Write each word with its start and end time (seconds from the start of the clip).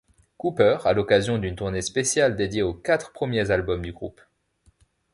Cooper, 0.39 0.77
à 0.85 0.93
l'occasion 0.93 1.37
d'une 1.37 1.53
tournée 1.55 1.83
spéciale 1.83 2.35
dédiée 2.35 2.63
aux 2.63 2.73
quatre 2.73 3.11
premiers 3.13 3.51
albums 3.51 3.85
du 3.85 3.91
groupe. 3.91 4.19